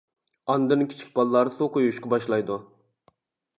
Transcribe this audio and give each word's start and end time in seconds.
ئاندىن 0.53 0.83
كىچىك 0.93 1.11
بالىلار 1.19 1.53
سۇ 1.59 1.69
قويۇشقا 1.77 2.13
باشلايدۇ. 2.17 2.61